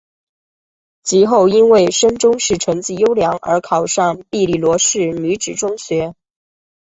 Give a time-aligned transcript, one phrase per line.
[1.03, 6.15] 及后因为升中试成绩优良而考上庇理罗士女子中学。